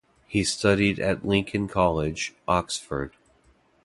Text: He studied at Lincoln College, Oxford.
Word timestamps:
He 0.27 0.43
studied 0.43 0.97
at 0.97 1.27
Lincoln 1.27 1.67
College, 1.67 2.33
Oxford. 2.47 3.13